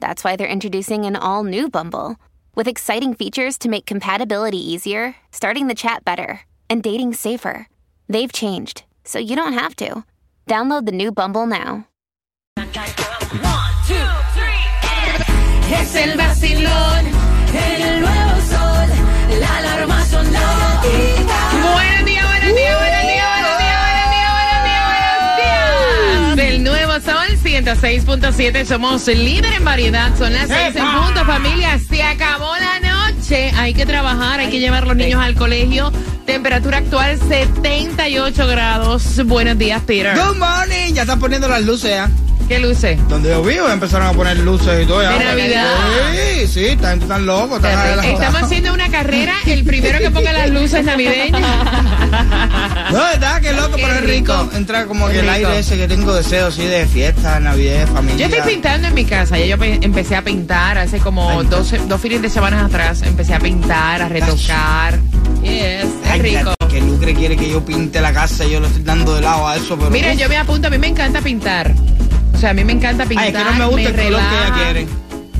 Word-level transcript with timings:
that's 0.00 0.22
why 0.24 0.36
they're 0.36 0.46
introducing 0.46 1.04
an 1.04 1.16
all 1.16 1.44
new 1.44 1.68
Bumble 1.68 2.16
with 2.54 2.68
exciting 2.68 3.14
features 3.14 3.58
to 3.58 3.68
make 3.68 3.86
compatibility 3.86 4.58
easier, 4.58 5.16
starting 5.30 5.66
the 5.66 5.74
chat 5.74 6.04
better, 6.04 6.40
and 6.68 6.82
dating 6.82 7.14
safer. 7.14 7.68
They've 8.08 8.32
changed, 8.32 8.84
so 9.04 9.18
you 9.18 9.36
don't 9.36 9.52
have 9.52 9.76
to. 9.76 10.04
Download 10.46 10.86
the 10.86 10.92
new 10.92 11.12
Bumble 11.12 11.46
now. 11.46 11.86
Es 15.68 15.96
el 15.96 16.16
vacilón, 16.16 17.06
el 17.52 18.15
106.7, 27.64 28.66
somos 28.66 29.06
líder 29.06 29.54
en 29.54 29.64
variedad. 29.64 30.14
Son 30.18 30.30
las 30.30 30.46
6 30.46 30.76
en 30.76 30.84
punto, 30.84 31.24
familia. 31.24 31.78
Se 31.78 32.02
acabó 32.02 32.52
la 32.56 33.06
noche. 33.08 33.50
Hay 33.56 33.72
que 33.72 33.86
trabajar, 33.86 34.40
hay 34.40 34.50
que 34.50 34.60
llevar 34.60 34.86
los 34.86 34.94
niños 34.94 35.22
al 35.22 35.34
colegio. 35.34 35.90
Temperatura 36.26 36.78
actual 36.78 37.18
78 37.18 38.46
grados. 38.46 39.24
Buenos 39.24 39.56
días, 39.56 39.80
Peter. 39.86 40.14
Good 40.18 40.36
morning, 40.36 40.92
ya 40.92 41.02
están 41.02 41.18
poniendo 41.18 41.48
las 41.48 41.62
luces 41.64 41.92
ya. 41.92 42.10
¿Qué 42.48 42.60
luce? 42.60 42.96
Donde 43.08 43.30
yo 43.30 43.42
vivo 43.42 43.68
empezaron 43.68 44.06
a 44.06 44.12
poner 44.12 44.36
luces 44.38 44.84
y 44.84 44.86
todo. 44.86 45.00
De 45.00 45.06
Navidad. 45.18 45.66
Sí, 46.38 46.46
sí, 46.46 46.64
están 46.66 47.00
tan 47.00 47.26
locos. 47.26 47.56
están- 47.56 48.04
Estamos 48.04 48.42
haciendo 48.42 48.72
una 48.72 48.88
carrera. 48.88 49.34
El 49.46 49.64
primero 49.64 49.98
que 49.98 50.10
ponga 50.10 50.32
las 50.32 50.50
luces 50.50 50.84
navideñas. 50.84 51.42
No, 52.92 52.98
¿verdad? 53.02 53.40
Qué 53.40 53.52
loco, 53.52 53.76
Qué 53.76 53.82
pero 53.82 53.94
es 53.96 54.00
rico. 54.02 54.32
rico. 54.44 54.56
Entra 54.56 54.86
como 54.86 55.08
que 55.08 55.18
el 55.18 55.28
aire 55.28 55.58
ese 55.58 55.76
que 55.76 55.88
tengo 55.88 56.14
deseos, 56.14 56.54
sí, 56.54 56.62
de 56.64 56.86
fiesta, 56.86 57.40
navidad, 57.40 57.88
familia. 57.88 58.28
Yo 58.28 58.36
estoy 58.36 58.52
pintando 58.54 58.86
en 58.88 58.94
mi 58.94 59.04
casa. 59.04 59.36
Ya 59.36 59.44
yo 59.44 59.58
pe- 59.58 59.80
empecé 59.82 60.14
a 60.14 60.22
pintar 60.22 60.78
hace 60.78 60.98
como 61.00 61.42
dos, 61.44 61.74
dos 61.88 62.00
fines 62.00 62.22
de 62.22 62.30
semana 62.30 62.64
atrás. 62.64 63.02
Empecé 63.02 63.34
a 63.34 63.40
pintar, 63.40 64.02
a 64.02 64.08
retocar. 64.08 64.98
Yes, 65.42 65.84
es 66.14 66.22
rico. 66.22 66.54
que 66.70 66.80
Lucre 66.80 67.14
quiere 67.14 67.36
que 67.36 67.50
yo 67.50 67.64
pinte 67.64 68.00
la 68.00 68.12
casa 68.12 68.44
y 68.44 68.52
yo 68.52 68.60
le 68.60 68.68
estoy 68.68 68.82
dando 68.84 69.14
de 69.16 69.20
lado 69.22 69.48
a 69.48 69.56
eso, 69.56 69.76
pero... 69.76 69.90
Mira, 69.90 70.14
yo 70.14 70.28
me 70.28 70.36
apunto. 70.36 70.68
A 70.68 70.70
mí 70.70 70.78
me 70.78 70.86
encanta 70.86 71.20
pintar. 71.20 71.74
O 72.36 72.38
sea, 72.38 72.50
a 72.50 72.54
mí 72.54 72.64
me 72.64 72.72
encanta 72.72 73.06
pintar. 73.06 73.24
Ay, 73.26 73.32
es 73.32 73.38
que 73.38 73.44
no 73.44 73.52
me 73.54 73.64
gusta 73.66 73.88
el 73.88 73.94
color 73.94 73.96
que 73.96 74.08
ella 74.08 74.20
relaja. 74.44 74.54
quiere. 74.62 74.86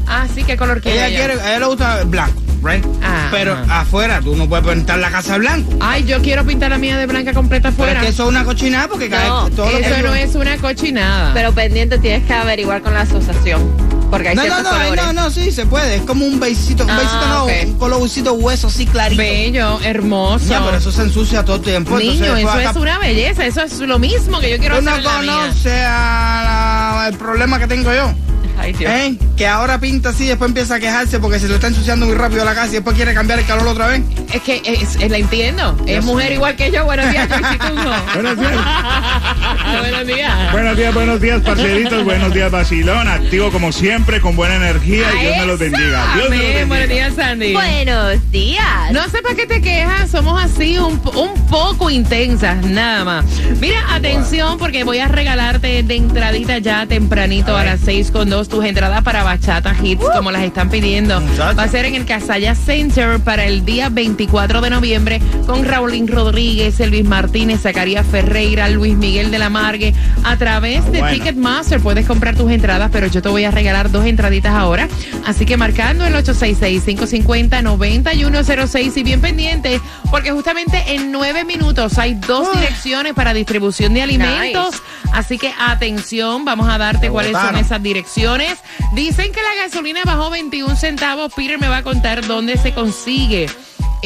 Ah, 0.09 0.27
sí, 0.35 0.45
¿qué 0.45 0.57
color 0.57 0.81
quiere 0.81 0.97
Ella 0.99 1.09
ella? 1.09 1.19
quiere, 1.19 1.33
a 1.43 1.49
ella 1.51 1.59
le 1.61 1.67
gusta 1.67 2.01
el 2.01 2.07
blanco, 2.09 2.41
right? 2.63 2.85
Ah, 3.03 3.29
pero 3.31 3.53
ajá. 3.55 3.81
afuera 3.81 4.21
tú 4.23 4.35
no 4.37 4.49
puedes 4.49 4.67
pintar 4.67 4.99
la 5.01 5.11
casa 5.11 5.33
de 5.35 5.39
blanco. 5.41 5.73
Ay, 5.81 6.05
yo 6.05 6.23
quiero 6.23 6.45
pintar 6.47 6.71
la 6.71 6.79
mía 6.79 6.97
de 6.97 7.07
blanca 7.07 7.33
completa 7.35 7.71
Pero 7.73 7.83
afuera. 7.83 8.01
es 8.01 8.07
que 8.07 8.13
eso 8.13 8.23
es 8.23 8.29
una 8.31 8.45
cochinada 8.45 8.89
porque 8.89 9.09
cae 9.11 9.29
No, 9.29 9.51
todo 9.51 9.71
lo 9.71 9.79
que 9.79 9.85
Eso 9.85 10.03
no 10.03 10.15
es 10.15 10.35
una 10.37 10.57
cochinada. 10.59 11.35
Pero 11.35 11.53
pendiente 11.53 11.99
tienes 11.99 12.25
que 12.25 12.33
averiguar 12.35 12.81
con 12.83 12.95
la 12.95 13.01
asociación. 13.03 13.69
Porque 14.11 14.29
hay 14.29 14.37
No, 14.37 14.47
no, 14.47 14.63
no, 14.63 14.71
colores. 14.71 15.05
no, 15.05 15.13
no, 15.13 15.31
sí, 15.31 15.51
se 15.51 15.67
puede. 15.67 15.97
Es 15.97 16.03
como 16.03 16.25
un 16.25 16.39
besito, 16.39 16.85
un 16.85 16.91
Ah, 16.91 16.99
besito 16.99 17.27
no, 17.29 17.45
ok. 17.45 17.51
un 17.67 17.75
colorcito 17.79 18.33
hueso 18.35 18.69
así 18.69 18.87
clarito. 18.87 19.21
Bello, 19.21 19.81
hermoso. 19.83 20.47
Ya, 20.47 20.65
pero 20.65 20.77
eso 20.79 20.93
se 20.93 21.03
ensucia 21.03 21.45
todo 21.45 21.57
el 21.57 21.63
tiempo. 21.63 21.99
Niño, 21.99 22.13
entonces, 22.13 22.39
eso 22.39 22.49
pues, 22.53 22.65
es 22.65 22.71
acá- 22.71 22.79
una 22.81 22.99
belleza. 22.99 23.47
Eso 23.47 23.63
es 23.63 23.79
lo 23.81 23.99
mismo 23.99 24.39
que 24.41 24.51
yo 24.51 24.59
quiero 24.59 24.77
Tú 24.79 24.83
no 24.83 24.91
hacer 24.93 25.03
mía. 25.03 25.33
conoces 25.39 25.83
a 25.87 26.99
la- 27.03 27.09
el 27.09 27.17
problema 27.17 27.59
que 27.59 27.67
tengo 27.67 27.93
yo. 27.93 28.13
Ay, 28.59 28.73
Dios. 28.73 28.91
¿eh? 28.91 29.15
Que 29.37 29.47
ahora 29.47 29.79
pinta 29.79 30.09
así, 30.09 30.25
después 30.27 30.49
empieza 30.49 30.77
a 30.77 30.81
quejarse 30.81 31.19
porque 31.21 31.39
se 31.39 31.47
le 31.47 31.57
está 31.57 31.67
ensuciando 31.67 32.07
muy 32.07 32.15
rápido 32.15 32.43
la 32.43 32.55
casa 32.55 32.69
y 32.69 32.73
después 32.77 32.97
quiere 32.97 33.13
cambiar 33.13 33.39
el 33.39 33.45
calor 33.45 33.69
otra 33.69 33.89
vez. 33.89 34.01
Es 34.33 34.41
que 34.41 34.63
es, 34.65 34.97
es- 34.97 35.11
la 35.11 35.19
entiendo. 35.19 35.77
Es 35.87 36.03
mujer 36.03 36.33
igual 36.33 36.57
que 36.57 36.71
yo. 36.71 36.85
Buenos 36.87 37.11
días. 37.11 37.29
Buenos 38.15 38.39
días. 38.39 38.53
Buenos 39.81 40.07
días. 40.07 40.53
Buenos 40.53 40.77
días, 40.77 40.95
buenos 40.95 41.21
días, 41.21 41.41
parceritos. 41.43 42.05
Buenos 42.05 42.33
días, 42.33 42.51
Basilón. 42.51 43.09
Activo 43.09 43.51
como 43.51 43.73
siempre, 43.73 44.21
con 44.21 44.37
buena 44.37 44.57
energía. 44.57 45.07
Y 45.15 45.25
Dios 45.25 45.37
me 45.39 45.47
los 45.47 45.59
bendiga. 45.59 46.15
Dios 46.15 46.31
me 46.31 46.37
los 46.37 46.47
Amén. 46.47 46.69
Buenos 46.69 46.89
días, 46.89 47.15
Sandy. 47.15 47.53
Buenos 47.53 48.31
días. 48.31 48.93
No 48.93 49.09
sé 49.09 49.23
para 49.23 49.35
qué 49.35 49.47
te 49.47 49.61
quejas, 49.61 50.11
somos 50.11 50.43
así 50.43 50.79
un, 50.79 50.99
po- 50.99 51.11
un 51.21 51.47
poco 51.47 51.91
intensas, 51.91 52.65
nada 52.65 53.05
más. 53.05 53.25
Mira, 53.61 53.79
atención, 53.95 54.59
porque 54.59 54.85
voy 54.85 54.99
a 54.99 55.09
regalarte 55.09 55.83
de 55.83 55.97
entradita 55.97 56.59
ya 56.59 56.87
tempranito 56.87 57.57
a, 57.57 57.65
las 57.65 57.81
6 57.81 58.11
con 58.11 58.29
2 58.31 58.49
tus 58.49 58.65
entradas 58.65 59.03
para 59.03 59.23
Bachata 59.23 59.75
Hits, 59.83 60.05
como 60.15 60.31
las 60.31 60.43
están 60.43 60.71
pidiendo. 60.71 61.21
Muchacha. 61.21 61.53
Va 61.53 61.65
a 61.65 61.69
ser 61.69 61.85
en 61.87 61.95
el 61.95 62.05
Casaya 62.07 62.55
Center 62.55 63.19
para 63.21 63.45
el 63.45 63.65
día 63.65 63.89
24 63.89 64.61
de 64.61 64.71
noviembre 64.71 65.21
con 65.47 65.65
Raulín 65.65 66.09
Rodríguez, 66.09 66.79
Elvis 66.81 67.05
Martínez, 67.05 67.61
Zacarías 67.63 68.07
Ferreira, 68.07 68.69
Luis 68.69 68.95
Miguel 68.97 69.31
de 69.31 69.36
la 69.39 69.51
Margue. 69.51 69.95
A 70.25 70.37
través 70.37 70.85
de 70.91 71.01
Bueno. 71.01 71.15
Ticketmaster 71.15 71.81
puedes 71.81 72.07
comprar 72.07 72.37
tus 72.37 72.51
entradas, 72.51 72.91
pero 72.93 73.07
yo 73.07 73.23
te 73.23 73.29
voy 73.29 73.45
a 73.45 73.51
regalar 73.51 73.91
dos 73.91 74.07
entraditas 74.07 74.55
ahora. 74.55 74.89
Así 75.25 75.47
que 75.47 75.57
marcando 75.57 76.05
el 76.05 76.15
866-550-9106 76.15 78.97
y 78.97 79.03
bien 79.03 79.21
pendiente, 79.21 79.81
porque 80.11 80.31
justamente 80.33 80.95
en 80.95 81.13
nueve 81.13 81.45
minutos 81.45 81.99
hay 81.99 82.15
dos 82.15 82.53
direcciones 82.55 83.15
para 83.15 83.35
distribución 83.35 83.95
de 83.95 84.03
alimentos. 84.03 84.83
Así 85.13 85.39
que 85.39 85.53
atención, 85.59 86.45
vamos 86.45 86.69
a 86.69 86.79
darte 86.79 87.07
Me 87.07 87.11
cuáles 87.11 87.33
son 87.33 87.57
esas 87.57 87.83
direcciones. 87.83 88.59
Dicen 88.95 89.33
que 89.33 89.41
la 89.41 89.65
gasolina 89.65 90.03
bajó 90.05 90.31
21 90.31 90.77
centavos. 90.77 91.33
Peter 91.35 91.59
me 91.59 91.69
va 91.69 91.79
a 91.79 91.83
contar 91.83 92.25
dónde 92.27 92.57
se 92.57 92.73
consigue. 92.73 93.49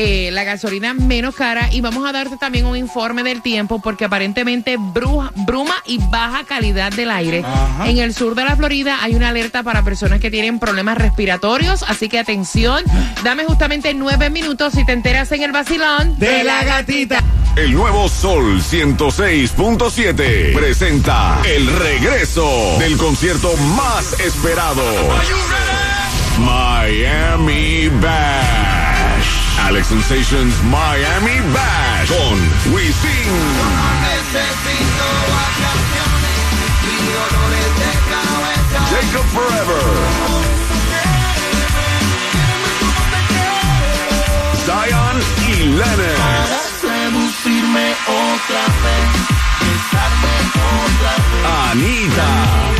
Eh, 0.02 0.30
la 0.32 0.44
gasolina 0.44 0.94
menos 0.94 1.34
cara 1.34 1.68
y 1.70 1.82
vamos 1.82 2.08
a 2.08 2.12
darte 2.12 2.38
también 2.38 2.64
un 2.64 2.74
informe 2.74 3.22
del 3.22 3.42
tiempo 3.42 3.80
porque 3.82 4.06
aparentemente 4.06 4.78
bruja- 4.78 5.30
bruma 5.36 5.74
y 5.86 5.98
baja 5.98 6.44
calidad 6.44 6.90
del 6.92 7.10
aire. 7.10 7.44
Ajá. 7.44 7.86
En 7.88 7.98
el 7.98 8.14
sur 8.14 8.34
de 8.34 8.44
la 8.44 8.56
Florida 8.56 8.98
hay 9.02 9.14
una 9.14 9.28
alerta 9.28 9.62
para 9.62 9.82
personas 9.82 10.18
que 10.20 10.30
tienen 10.30 10.58
problemas 10.58 10.96
respiratorios, 10.96 11.82
así 11.86 12.08
que 12.08 12.18
atención, 12.18 12.82
dame 13.22 13.44
justamente 13.44 13.92
nueve 13.92 14.30
minutos 14.30 14.72
si 14.72 14.86
te 14.86 14.92
enteras 14.92 15.30
en 15.32 15.42
el 15.42 15.52
vacilón 15.52 16.18
De 16.18 16.44
la 16.44 16.64
gatita. 16.64 17.22
El 17.56 17.72
nuevo 17.74 18.08
Sol 18.08 18.62
106.7 18.62 20.54
presenta 20.54 21.40
el 21.44 21.66
regreso 21.78 22.48
del 22.78 22.96
concierto 22.96 23.54
más 23.76 24.18
esperado. 24.20 24.82
Miami 26.38 27.88
Bash. 28.00 28.69
Alex 29.66 29.88
Sensations 29.88 30.54
Miami 30.64 31.40
Bash 31.52 32.08
con 32.08 32.38
Wisin. 32.72 33.28
Jacob 38.90 39.26
Forever. 39.34 39.84
Zion 44.64 45.16
y 45.48 45.64
Lennon. 45.64 46.60
Anita. 51.70 52.79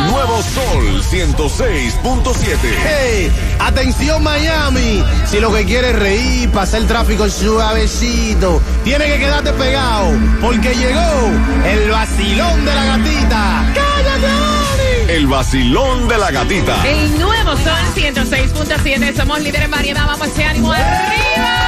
Nuevo 0.11 0.41
Sol 0.43 1.01
106.7. 1.03 2.57
Hey, 2.83 3.31
atención 3.59 4.21
Miami, 4.21 5.01
si 5.25 5.39
lo 5.39 5.53
que 5.53 5.63
quieres 5.63 5.91
es 5.91 5.99
reír, 5.99 6.51
pasar 6.51 6.81
el 6.81 6.87
tráfico 6.87 7.29
suavecito, 7.29 8.61
tiene 8.83 9.05
que 9.05 9.19
quedarte 9.19 9.53
pegado, 9.53 10.11
porque 10.41 10.75
llegó 10.75 11.31
el 11.65 11.89
vacilón 11.89 12.65
de 12.65 12.75
la 12.75 12.85
gatita. 12.85 13.73
¡Cállate! 13.73 15.15
El 15.15 15.27
vacilón 15.27 16.07
de 16.09 16.17
la 16.17 16.31
gatita. 16.31 16.85
El 16.85 17.17
nuevo 17.17 17.51
Sol 17.51 17.73
106.7. 17.95 19.15
Somos 19.15 19.39
líderes 19.39 19.65
en 19.65 19.71
variedad. 19.71 20.07
Vamos 20.07 20.27
ese 20.27 20.43
ánimo 20.43 20.73
arriba. 20.73 21.60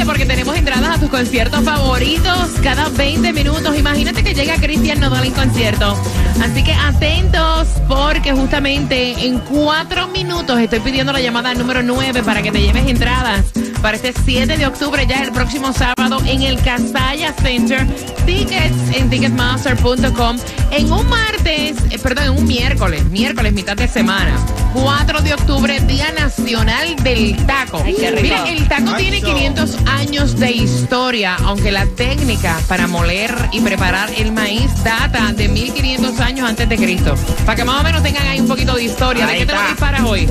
Pendiente 0.00 0.06
porque 0.06 0.24
tenemos 0.24 0.56
entradas 0.56 0.96
a 0.96 1.00
tus 1.00 1.10
conciertos 1.10 1.62
favoritos 1.62 2.50
cada 2.62 2.88
20 2.88 3.32
minutos. 3.32 3.76
Imagínate 3.76 4.22
que 4.22 4.32
llega 4.32 4.56
Cristian 4.56 4.98
Nodal 5.00 5.26
en 5.26 5.32
concierto. 5.32 5.94
Así 6.42 6.62
que 6.62 6.72
atentos 6.72 7.68
porque 7.86 8.32
justamente 8.32 9.26
en 9.26 9.40
cuatro 9.40 10.08
minutos 10.08 10.58
estoy 10.58 10.80
pidiendo 10.80 11.12
la 11.12 11.20
llamada 11.20 11.52
número 11.54 11.82
9 11.82 12.22
para 12.22 12.40
que 12.40 12.50
te 12.50 12.62
lleves 12.62 12.86
entradas 12.86 13.44
para 13.82 13.96
este 13.96 14.12
7 14.12 14.56
de 14.56 14.66
octubre, 14.66 15.06
ya 15.06 15.22
el 15.22 15.32
próximo 15.32 15.72
sábado 15.72 16.18
en 16.26 16.42
el 16.42 16.60
Casaya 16.60 17.32
Center. 17.32 17.86
Tickets 18.26 18.96
en 18.96 19.10
ticketmaster.com. 19.10 20.36
En 20.70 20.92
un 20.92 21.08
martes, 21.08 21.76
eh, 21.90 21.98
perdón, 22.02 22.24
en 22.24 22.30
un 22.30 22.46
miércoles, 22.46 23.04
miércoles, 23.06 23.52
mitad 23.52 23.76
de 23.76 23.88
semana. 23.88 24.36
4 24.74 25.22
de 25.22 25.34
octubre, 25.34 25.80
Día 25.80 26.12
Nacional 26.12 26.94
del 27.02 27.36
Taco. 27.46 27.82
Ay. 27.84 27.96
Mira, 28.22 28.48
el 28.48 28.68
taco 28.68 28.92
Ay, 28.94 29.02
tiene 29.02 29.20
so. 29.20 29.26
500 29.26 29.76
años 29.98 30.38
de 30.38 30.50
historia, 30.52 31.36
aunque 31.44 31.70
la 31.70 31.86
técnica 31.86 32.58
para 32.68 32.86
moler 32.86 33.34
y 33.52 33.60
preparar 33.60 34.10
el 34.16 34.32
maíz 34.32 34.70
data 34.84 35.32
de 35.32 35.48
1500 35.48 36.20
años 36.20 36.48
antes 36.48 36.68
de 36.68 36.76
Cristo. 36.76 37.14
Para 37.44 37.56
que 37.56 37.64
más 37.64 37.80
o 37.80 37.84
menos 37.84 38.02
tengan 38.02 38.26
ahí 38.26 38.40
un 38.40 38.48
poquito 38.48 38.74
de 38.74 38.84
historia. 38.84 39.26
¿De 39.26 39.38
qué 39.38 39.46
te 39.46 39.52
lo 39.52 39.58
está. 39.58 39.68
disparas 39.70 40.02
hoy? 40.02 40.28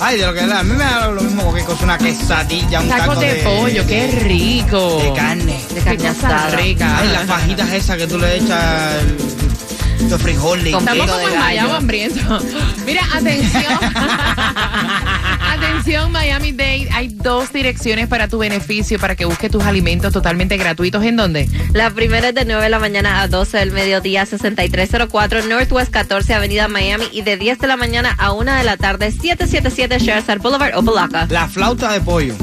Ay, 0.00 0.18
de 0.18 0.26
lo 0.26 0.32
que 0.34 0.40
es, 0.40 0.50
a 0.50 0.62
mí 0.64 0.72
me 0.72 0.82
da 0.84 1.08
lo 1.08 1.20
mismo 1.22 1.54
que 1.54 1.62
cosa 1.62 1.84
una 1.84 1.96
quesadilla, 1.98 2.80
un 2.80 2.88
Tacos 2.88 3.06
taco 3.08 3.20
de, 3.20 3.34
pollo, 3.44 3.86
qué 3.86 4.08
rico. 4.24 4.98
De 5.00 5.12
carne. 5.12 5.60
De 5.74 5.80
carne 5.80 6.08
asada. 6.08 6.50
rica. 6.56 6.98
Ay, 6.98 7.08
las 7.08 7.24
fajitas 7.26 7.70
esas 7.72 7.96
que 7.96 8.06
tú 8.08 8.18
le 8.18 8.36
echas 8.36 8.94
el- 9.02 10.10
los 10.10 10.20
frijoles. 10.20 10.74
Estamos 10.74 11.06
como 11.06 11.18
de 11.18 11.24
en 11.32 11.38
Miami 11.38 11.56
gallo. 11.68 11.74
hambriento. 11.76 12.40
Mira, 12.86 13.02
atención. 13.14 13.78
atención, 15.72 16.12
Miami 16.12 16.52
Dade. 16.52 16.88
Hay 16.92 17.08
dos 17.08 17.52
direcciones 17.52 18.06
para 18.08 18.28
tu 18.28 18.38
beneficio, 18.38 18.98
para 18.98 19.16
que 19.16 19.24
busques 19.24 19.50
tus 19.50 19.64
alimentos 19.64 20.12
totalmente 20.12 20.56
gratuitos. 20.56 21.02
¿En 21.04 21.16
dónde? 21.16 21.48
La 21.72 21.90
primera 21.90 22.28
es 22.28 22.34
de 22.34 22.44
9 22.44 22.62
de 22.62 22.68
la 22.68 22.78
mañana 22.78 23.22
a 23.22 23.28
12 23.28 23.58
del 23.58 23.72
mediodía, 23.72 24.26
6304 24.26 25.42
Northwest 25.46 25.90
14 25.90 26.34
Avenida 26.34 26.68
Miami 26.68 27.04
y 27.12 27.22
de 27.22 27.36
10 27.36 27.58
de 27.58 27.66
la 27.66 27.76
mañana 27.76 28.14
a 28.18 28.32
1 28.32 28.54
de 28.54 28.64
la 28.64 28.76
tarde, 28.76 29.10
777 29.10 29.98
Sherside 29.98 30.38
Boulevard, 30.38 30.76
Opalaca. 30.76 31.26
La 31.30 31.48
flauta 31.48 31.92
de 31.92 32.00
pollo. 32.00 32.34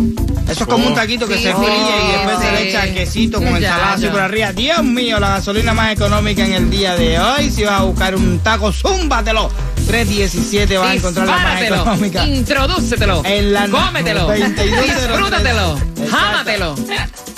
Eso 0.49 0.63
es 0.63 0.69
como 0.69 0.87
un 0.87 0.95
taquito 0.95 1.27
que 1.27 1.35
Sí, 1.37 1.43
se 1.43 1.49
sí, 1.51 1.55
fríe 1.57 1.69
y 2.07 2.11
después 2.11 2.37
se 2.39 2.45
sí. 2.45 2.51
le 2.63 2.69
echa 2.69 2.93
quesito 2.93 3.37
con 3.37 3.47
ensalada 3.47 3.93
así 3.93 4.07
por 4.07 4.19
arriba. 4.21 4.51
Dios 4.53 4.83
mío, 4.83 5.19
la 5.19 5.29
gasolina 5.29 5.73
más 5.73 5.93
económica 5.93 6.45
en 6.45 6.53
el 6.53 6.69
día 6.69 6.95
de 6.95 7.19
hoy. 7.19 7.49
Si 7.51 7.63
vas 7.63 7.81
a 7.81 7.83
buscar 7.83 8.15
un 8.15 8.39
taco, 8.39 8.71
zúmbatelo. 8.71 9.49
317 9.87 10.77
vas 10.77 10.89
a 10.89 10.93
encontrar 10.95 11.27
la 11.27 11.37
más 11.37 11.61
económica. 11.61 12.25
Introdúcetelo. 12.27 13.23
En 13.25 13.53
la 13.53 13.67
Cómetelo. 13.67 14.21
2203. 14.27 14.83
Disfrútatelo. 14.83 15.79
Jámatelo. 16.11 16.75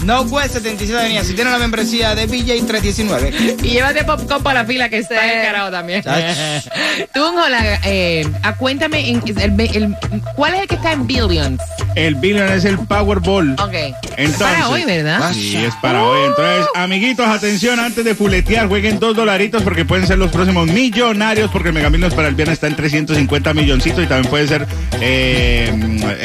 No 0.06 0.22
West 0.24 0.54
77 0.54 1.00
Avenida. 1.00 1.24
Si 1.24 1.34
tienes 1.34 1.54
la 1.54 1.60
membresía 1.60 2.16
de 2.16 2.26
BJ 2.26 2.66
319. 2.66 3.56
Y 3.64 3.70
llévate 3.70 4.04
popcorn 4.04 4.44
para 4.44 4.62
la 4.62 4.66
fila 4.66 4.90
que 4.90 4.98
está 4.98 5.40
encarado 5.42 5.72
también. 5.72 6.04
Jola, 7.14 7.80
eh, 7.86 8.28
ah, 8.44 8.56
cuéntame, 8.56 9.10
en- 9.10 9.22
el- 9.26 9.60
el- 9.76 9.96
¿cuál 10.36 10.56
es 10.56 10.62
el 10.62 10.68
que 10.68 10.76
está 10.76 10.92
en 10.94 11.08
Billions? 11.08 11.62
El 11.96 12.16
Billion 12.16 12.52
es 12.52 12.66
el 12.66 12.78
Powerball. 12.80 13.54
Ok. 13.60 13.74
Entonces, 14.18 14.38
para 14.40 14.70
hoy, 14.70 14.84
¿verdad? 14.86 15.32
Sí, 15.34 15.56
es 15.58 15.74
para 15.82 16.04
hoy. 16.04 16.26
Entonces, 16.28 16.66
amiguitos, 16.76 17.28
atención, 17.28 17.80
antes 17.80 18.04
de 18.06 18.16
fuletear, 18.16 18.68
jueguen 18.68 19.00
dos 19.00 19.16
dolaritos 19.16 19.62
porque 19.64 19.86
pueden 19.86 20.08
ser 20.08 20.18
los 20.18 20.32
próximos 20.32 20.68
millonarios, 20.68 21.50
porque 21.52 21.70
el 21.70 21.74
Mega 21.76 21.90
Millions 21.90 22.14
para 22.14 22.28
el 22.28 22.36
viernes 22.36 22.54
está 22.56 22.68
en 22.68 22.76
350 22.76 23.54
milloncitos 23.54 24.04
y 24.04 24.08
también 24.08 24.30
puede 24.30 24.48
ser 24.48 24.68
eh, 25.02 25.72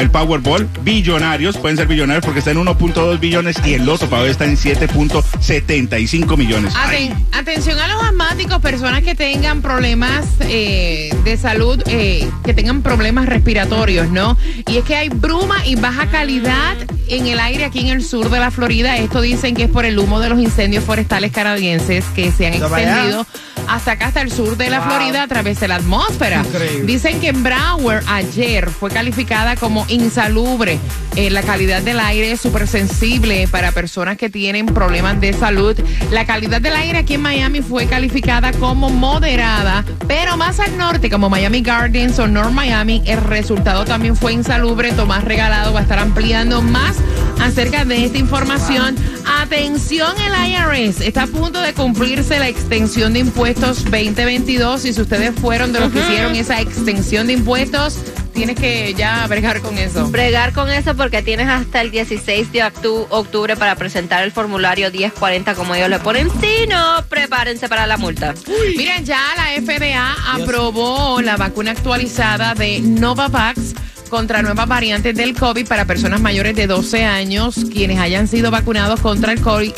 el 0.07 0.11
Powerball, 0.13 0.69
billonarios, 0.83 1.59
pueden 1.59 1.77
ser 1.77 1.89
billonarios 1.89 2.25
porque 2.25 2.39
está 2.39 2.53
en 2.53 2.59
1.2 2.59 3.19
billones 3.19 3.57
y 3.65 3.75
el 3.75 3.85
Loto 3.85 4.09
para 4.09 4.23
hoy 4.23 4.31
está 4.31 4.45
en 4.45 4.57
7.75 4.57 6.37
millones. 6.37 6.73
Ay. 6.77 7.13
Atención 7.33 7.79
a 7.79 7.89
los 7.89 8.03
asmáticos, 8.03 8.61
personas 8.61 9.03
que 9.03 9.15
tengan 9.15 9.63
problemas 9.63 10.25
eh, 10.41 11.15
de 11.25 11.37
salud, 11.37 11.83
eh, 11.87 12.29
que 12.45 12.55
tengan 12.55 12.83
problemas 12.83 13.27
respiratorios, 13.27 14.09
¿no? 14.09 14.37
Y 14.69 14.79
es 14.79 14.85
que 14.85 14.95
hay 14.97 15.09
bruma 15.09 15.67
y 15.67 15.75
baja 15.75 16.07
calidad 16.07 16.77
en 17.09 17.27
el 17.27 17.41
aire 17.41 17.65
aquí 17.65 17.81
en 17.81 17.89
el 17.89 18.05
sur 18.05 18.31
de 18.31 18.39
la 18.39 18.51
Florida. 18.51 18.97
Esto 18.97 19.21
dicen 19.21 19.55
que 19.55 19.65
es 19.65 19.71
por 19.71 19.85
el 19.85 19.99
humo 19.99 20.21
de 20.21 20.29
los 20.29 20.39
incendios 20.39 20.85
forestales 20.85 21.33
canadienses 21.33 22.05
que 22.15 22.31
se 22.31 22.47
han 22.47 22.55
extendido 22.55 23.27
hasta 23.69 23.93
acá, 23.93 24.07
hasta 24.07 24.21
el 24.21 24.31
sur 24.31 24.57
de 24.57 24.71
la 24.71 24.81
Wow. 24.81 24.89
Florida 24.89 25.23
a 25.23 25.29
través 25.29 25.61
de 25.61 25.69
la 25.69 25.77
atmósfera. 25.77 26.43
Increíble. 26.45 26.85
Dicen 26.85 27.21
que 27.21 27.29
en 27.29 27.43
Broward 27.43 28.05
ayer 28.09 28.69
fue 28.71 28.91
calificada 28.91 29.57
como 29.57 29.85
insalubre. 29.89 30.79
Eh, 31.17 31.31
la 31.31 31.43
calidad 31.43 31.83
del 31.83 31.99
aire 31.99 32.33
es 32.33 32.41
súper 32.41 32.69
sensible 32.69 33.49
para 33.49 33.73
personas 33.73 34.17
que 34.19 34.29
tienen 34.29 34.67
problemas 34.67 35.21
de 35.21 35.33
salud. 35.33 35.77
La 36.11 36.27
calidad 36.27 36.61
del 36.61 36.77
aire 36.77 36.99
aquí 36.99 37.15
en 37.15 37.23
Miami 37.23 37.63
fue 37.63 37.87
calificada 37.87 38.53
como 38.53 38.91
moderada, 38.91 39.85
pero 40.07 40.37
más 40.37 40.61
al 40.61 40.77
norte, 40.77 41.09
como 41.11 41.31
Miami 41.31 41.63
Gardens 41.63 42.19
o 42.19 42.27
North 42.27 42.53
Miami, 42.53 43.03
el 43.07 43.21
resultado 43.23 43.85
también 43.85 44.15
fue 44.15 44.33
insalubre. 44.33 44.93
Tomás 44.93 45.25
Regalado 45.25 45.73
va 45.73 45.81
a 45.81 45.83
estar 45.83 45.99
ampliando 45.99 46.61
más 46.61 46.97
acerca 47.41 47.85
de 47.85 48.05
esta 48.05 48.19
información. 48.19 48.97
Atención, 49.41 50.15
el 50.21 50.51
IRS 50.51 51.01
está 51.01 51.25
a 51.25 51.27
punto 51.27 51.61
de 51.61 51.73
cumplirse 51.75 52.39
la 52.39 52.49
extensión 52.49 53.13
de 53.13 53.21
impuestos 53.21 53.85
2022. 53.85 54.85
Y 54.85 54.93
si 54.93 55.01
ustedes 55.01 55.33
fueron 55.39 55.73
de 55.73 55.81
los 55.81 55.93
que 55.93 56.01
hicieron 56.01 56.35
esa 56.37 56.61
extensión 56.61 57.27
de 57.27 57.35
impuestos, 57.35 57.99
tienes 58.33 58.57
que 58.57 58.95
ya 58.95 59.27
bregar 59.27 59.61
con 59.61 59.79
eso. 59.79 60.07
Bregar 60.09 60.53
con 60.53 60.71
eso 60.71 60.95
porque 60.97 61.23
tienes 61.23 61.49
hasta 61.49 61.81
el 61.81 61.91
16 61.91 62.53
de 62.53 62.61
octu- 62.63 63.07
octubre 63.11 63.57
para 63.57 63.75
presentar 63.77 64.23
el 64.25 64.33
formulario 64.33 64.91
1040 64.91 65.55
como 65.55 65.75
ellos 65.75 65.89
le 65.89 65.99
ponen. 65.99 66.29
Si 66.41 66.67
no, 66.69 67.05
prepárense 67.09 67.69
para 67.69 67.87
la 67.87 67.97
multa. 67.97 68.35
Miren, 68.77 69.05
ya 69.05 69.21
la 69.37 69.61
FDA 69.61 70.15
aprobó 70.35 71.21
la 71.23 71.37
vacuna 71.37 71.73
actualizada 71.73 72.55
de 72.55 72.81
Novavax 72.81 73.75
contra 74.09 74.43
nuevas 74.43 74.67
variantes 74.69 75.15
del 75.15 75.35
COVID 75.35 75.67
para 75.67 75.85
personas 75.85 76.21
mayores 76.21 76.55
de 76.57 76.67
12 76.67 77.05
años. 77.05 77.57
Quienes 77.73 77.99
hayan 77.99 78.29
sido 78.29 78.51
vacunados 78.51 79.01
contra 79.01 79.33
el 79.33 79.41
COVID, 79.41 79.73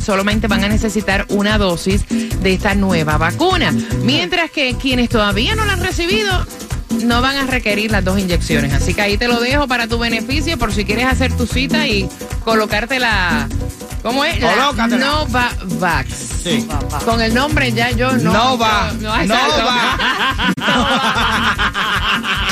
solamente 0.00 0.46
van 0.46 0.64
a 0.64 0.68
necesitar 0.68 1.26
una 1.28 1.58
dosis 1.58 2.04
de 2.08 2.52
esta 2.52 2.74
nueva 2.74 3.16
vacuna. 3.18 3.72
Mientras 4.02 4.50
que 4.50 4.74
quienes 4.76 5.08
todavía 5.08 5.54
no 5.54 5.64
la 5.64 5.72
han 5.74 5.80
recibido 5.82 6.46
no 7.04 7.22
van 7.22 7.36
a 7.36 7.44
requerir 7.46 7.90
las 7.90 8.04
dos 8.04 8.18
inyecciones. 8.18 8.72
Así 8.74 8.92
que 8.94 9.00
ahí 9.00 9.16
te 9.16 9.28
lo 9.28 9.40
dejo 9.40 9.66
para 9.68 9.86
tu 9.86 9.98
beneficio 9.98 10.58
por 10.58 10.72
si 10.72 10.84
quieres 10.84 11.06
hacer 11.06 11.32
tu 11.36 11.46
cita 11.46 11.86
y 11.86 12.08
colocarte 12.44 12.98
la... 12.98 13.48
¿Cómo 14.02 14.24
es? 14.24 14.40
La. 14.40 14.56
Novavax. 14.98 16.08
Sí. 16.42 16.66
Con 17.04 17.20
el 17.20 17.34
nombre 17.34 17.70
ya 17.72 17.90
yo 17.90 18.12
no. 18.12 18.32
No 18.32 18.58
va. 18.58 18.92
yo- 18.98 19.26
No. 19.26 19.34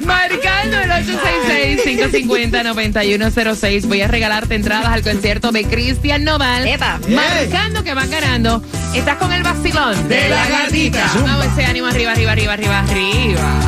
Marcando 0.00 0.78
el 0.78 0.90
866-550-9106. 0.90 3.86
Voy 3.86 4.02
a 4.02 4.08
regalarte 4.08 4.54
entradas 4.54 4.88
al 4.88 5.02
concierto 5.02 5.52
de 5.52 5.64
Cristian 5.64 6.24
Nodal. 6.24 6.66
Epa. 6.66 6.98
Marcando 7.08 7.84
que 7.84 7.94
van 7.94 8.10
ganando. 8.10 8.62
Estás 8.94 9.18
con 9.18 9.32
el 9.32 9.42
vacilón 9.42 10.08
De 10.08 10.28
la 10.28 10.46
gatita. 10.46 11.10
Vamos 11.22 11.46
ese 11.46 11.64
ánimo 11.64 11.86
arriba, 11.86 12.12
arriba, 12.12 12.32
arriba, 12.32 12.52
arriba, 12.52 12.80
arriba. 12.80 13.60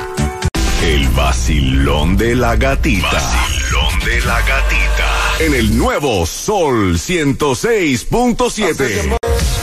El 0.82 1.08
vacilón 1.08 2.16
de 2.16 2.34
la 2.34 2.56
gatita. 2.56 3.12
Vacilón 3.12 4.00
de 4.04 4.20
la 4.22 4.40
gatita. 4.40 5.20
En 5.40 5.54
el 5.54 5.76
nuevo 5.76 6.24
Sol 6.26 6.98
106.7. 6.98 9.19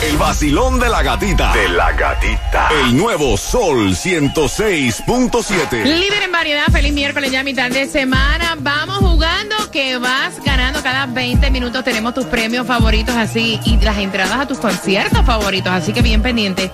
El 0.08 0.16
vacilón 0.16 0.80
de 0.80 0.88
la 0.88 1.02
gatita. 1.02 1.52
De 1.52 1.68
la 1.68 1.92
gatita. 1.92 2.70
El 2.80 2.96
nuevo 2.96 3.36
Sol 3.36 3.90
106.7. 3.90 5.84
Líder 5.84 6.22
en 6.22 6.32
variedad, 6.32 6.64
feliz 6.72 6.94
miércoles 6.94 7.30
ya 7.30 7.44
mitad 7.44 7.70
de 7.70 7.86
semana. 7.86 8.56
Vamos 8.58 8.96
jugando 9.00 9.54
que 9.70 9.98
vas 9.98 10.42
ganando 10.42 10.82
cada 10.82 11.04
20 11.04 11.50
minutos. 11.50 11.84
Tenemos 11.84 12.14
tus 12.14 12.24
premios 12.24 12.66
favoritos 12.66 13.14
así 13.16 13.60
y 13.66 13.76
las 13.76 13.98
entradas 13.98 14.40
a 14.40 14.48
tus 14.48 14.56
conciertos 14.56 15.26
favoritos. 15.26 15.70
Así 15.70 15.92
que 15.92 16.00
bien 16.00 16.22
pendiente. 16.22 16.70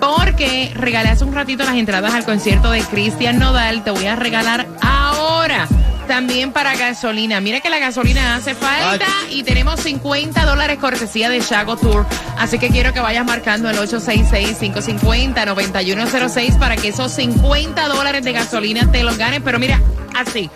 Porque 0.00 0.72
regalé 0.74 1.10
hace 1.10 1.24
un 1.24 1.34
ratito 1.34 1.64
las 1.64 1.74
entradas 1.74 2.14
al 2.14 2.24
concierto 2.24 2.70
de 2.70 2.80
Cristian 2.80 3.38
Nodal. 3.38 3.84
Te 3.84 3.90
voy 3.90 4.06
a 4.06 4.16
regalar 4.16 4.66
ahora. 4.80 5.68
También 6.10 6.50
para 6.50 6.74
gasolina. 6.74 7.40
Mira 7.40 7.60
que 7.60 7.70
la 7.70 7.78
gasolina 7.78 8.34
hace 8.34 8.56
falta 8.56 9.06
y 9.30 9.44
tenemos 9.44 9.78
50 9.78 10.44
dólares 10.44 10.80
cortesía 10.80 11.30
de 11.30 11.40
Chago 11.40 11.76
Tour. 11.76 12.04
Así 12.36 12.58
que 12.58 12.68
quiero 12.68 12.92
que 12.92 12.98
vayas 12.98 13.24
marcando 13.24 13.70
el 13.70 13.78
866-550-9106 13.78 16.58
para 16.58 16.76
que 16.76 16.88
esos 16.88 17.12
50 17.12 17.86
dólares 17.86 18.24
de 18.24 18.32
gasolina 18.32 18.90
te 18.90 19.04
los 19.04 19.18
ganes. 19.18 19.40
Pero 19.44 19.60
mira, 19.60 19.80
así. 20.16 20.50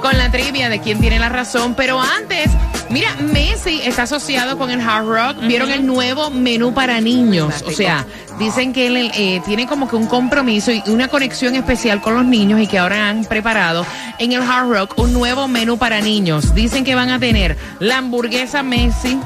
Con 0.00 0.16
la 0.16 0.30
trivia 0.30 0.68
de 0.68 0.80
quién 0.80 1.00
tiene 1.00 1.18
la 1.18 1.28
razón. 1.28 1.74
Pero 1.74 2.00
antes, 2.00 2.50
mira, 2.90 3.14
Messi 3.16 3.80
está 3.82 4.02
asociado 4.02 4.58
con 4.58 4.70
el 4.70 4.80
Hard 4.80 5.06
Rock. 5.06 5.46
Vieron 5.46 5.70
el 5.70 5.86
nuevo 5.86 6.30
menú 6.30 6.72
para 6.74 7.00
niños. 7.00 7.62
O 7.66 7.70
sea, 7.70 8.06
dicen 8.38 8.72
que 8.72 8.86
él 8.86 9.10
eh, 9.14 9.40
tiene 9.44 9.66
como 9.66 9.88
que 9.88 9.96
un 9.96 10.06
compromiso 10.06 10.72
y 10.72 10.82
una 10.86 11.08
conexión 11.08 11.54
especial 11.54 12.00
con 12.00 12.14
los 12.14 12.24
niños 12.24 12.60
y 12.60 12.66
que 12.66 12.78
ahora 12.78 13.08
han 13.08 13.24
preparado 13.24 13.84
en 14.18 14.32
el 14.32 14.42
Hard 14.42 14.70
Rock 14.70 14.98
un 14.98 15.12
nuevo 15.12 15.48
menú 15.48 15.78
para 15.78 16.00
niños. 16.00 16.54
Dicen 16.54 16.84
que 16.84 16.94
van 16.94 17.10
a 17.10 17.18
tener 17.18 17.56
la 17.78 17.98
hamburguesa 17.98 18.62
Messi 18.62 19.18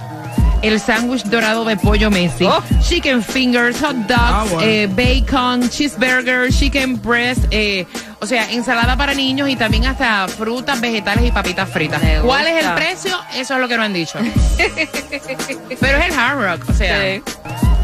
el 0.63 0.81
sándwich 0.81 1.25
dorado 1.25 1.65
de 1.65 1.77
pollo 1.77 2.11
Messi, 2.11 2.45
Oh. 2.45 2.63
chicken 2.81 3.23
fingers, 3.23 3.81
hot 3.81 3.95
dogs, 4.07 4.21
Ah, 4.21 4.45
bueno. 4.51 4.63
eh, 4.67 4.87
bacon, 4.91 5.69
cheeseburger, 5.69 6.51
chicken 6.53 7.01
breast, 7.03 7.45
eh, 7.51 7.85
o 8.21 8.27
sea, 8.27 8.51
ensalada 8.53 8.97
para 8.97 9.13
niños 9.15 9.49
y 9.49 9.57
también 9.57 9.87
hasta 9.87 10.29
frutas, 10.29 10.81
vegetales 10.81 11.25
y 11.27 11.33
papitas 11.33 11.69
fritas. 11.69 12.01
¿Cuál 12.25 12.47
es 12.47 12.65
el 12.65 12.73
precio? 12.75 13.19
Eso 13.35 13.55
es 13.55 13.61
lo 13.61 13.67
que 13.69 13.77
no 13.77 13.83
han 13.83 13.93
dicho. 13.93 14.19
Pero 15.81 15.99
es 15.99 16.07
el 16.07 16.19
Hard 16.19 16.39
Rock, 16.59 16.71
o 16.71 16.73
sea. 16.73 17.15
Sí. 17.17 17.23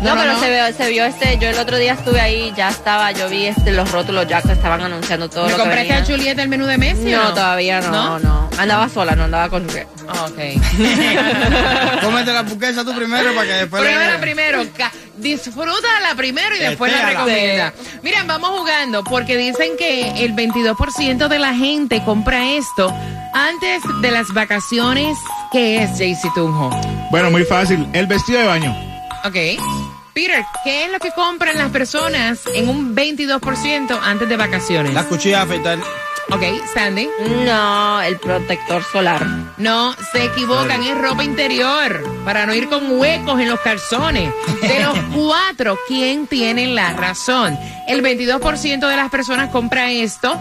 No, 0.03 0.15
pero 0.17 0.39
Se, 0.39 0.49
vio, 0.51 0.77
se 0.77 0.89
vio 0.91 1.05
este, 1.05 1.39
yo 1.39 1.49
el 1.49 1.59
otro 1.59 1.77
día 1.77 1.95
estuve 1.95 2.21
ahí, 2.21 2.53
ya 2.57 2.69
estaba, 2.69 3.11
yo 3.11 3.29
vi 3.29 3.47
este, 3.47 3.73
los 3.73 3.91
rótulos 3.91 4.29
ya 4.29 4.41
que 4.43 4.53
estaban 4.53 4.81
anunciando 4.81 5.29
todo 5.29 5.47
¿Me 5.47 5.51
lo 5.51 5.57
que 5.57 5.63
compraste 5.63 5.89
venía. 5.93 6.03
a 6.03 6.07
Julieta 6.07 6.43
el 6.43 6.49
menú 6.49 6.67
de 6.67 6.79
Messi? 6.79 7.13
o 7.15 7.19
No, 7.25 7.35
todavía 7.35 7.81
no, 7.81 7.91
¿No? 7.91 8.19
no, 8.21 8.51
Andaba 8.59 8.89
sola, 8.89 9.17
no 9.17 9.25
andaba 9.25 9.49
con 9.49 9.67
Juliet. 9.67 9.89
Ok. 10.09 10.39
Cómete 12.03 12.33
la 12.33 12.39
hamburguesa 12.41 12.85
tú 12.85 12.95
primero 12.95 13.35
para 13.35 13.47
que 13.47 13.53
después... 13.55 13.83
le- 13.83 14.19
Primero, 14.19 14.63
disfrútala 15.17 16.15
primero 16.17 16.55
y 16.55 16.59
después 16.61 16.93
la 16.93 17.07
recomienda. 17.09 17.73
Miren, 18.03 18.27
vamos 18.27 18.51
jugando 18.51 19.03
porque 19.05 19.37
dicen 19.37 19.73
que 19.79 20.25
el 20.25 20.35
22% 20.35 21.29
de 21.29 21.39
la 21.39 21.55
gente 21.55 22.03
compra 22.05 22.47
esto 22.51 22.95
antes 23.35 23.83
de 24.01 24.11
las 24.11 24.29
vacaciones. 24.33 25.17
¿Qué 25.53 25.83
es, 25.83 25.91
Jaycee 25.99 26.31
Tunjo? 26.35 26.71
Bueno, 27.11 27.31
muy 27.31 27.45
fácil. 27.45 27.87
El 27.93 28.07
vestido 28.07 28.41
de 28.41 28.47
baño. 28.47 28.88
Ok. 29.29 29.37
Peter, 30.15 30.43
¿qué 30.65 30.87
es 30.87 30.91
lo 30.91 30.99
que 30.99 31.11
compran 31.13 31.59
las 31.59 31.71
personas 31.71 32.41
en 32.55 32.67
un 32.71 32.97
22% 32.97 34.01
antes 34.03 34.27
de 34.27 34.37
vacaciones? 34.39 34.95
La 34.95 35.05
cuchilla 35.05 35.45
de 35.45 35.55
afeitar. 35.55 35.79
Ok, 36.31 36.43
Sandy. 36.73 37.09
No, 37.45 38.01
el 38.01 38.19
protector 38.19 38.83
solar. 38.85 39.27
No, 39.59 39.95
se 40.13 40.25
equivocan, 40.25 40.83
es 40.83 40.97
ropa 40.97 41.25
interior, 41.25 42.03
para 42.25 42.47
no 42.47 42.55
ir 42.55 42.71
con 42.71 42.99
huecos 42.99 43.39
en 43.39 43.51
los 43.51 43.61
calzones. 43.61 44.33
De 44.63 44.83
los 44.83 44.99
cuatro, 45.15 45.79
¿quién 45.87 46.27
tiene 46.27 46.69
la 46.69 46.95
razón? 46.95 47.59
El 47.87 48.03
22% 48.03 48.89
de 48.89 48.97
las 48.97 49.11
personas 49.11 49.51
compra 49.51 49.91
esto. 49.91 50.41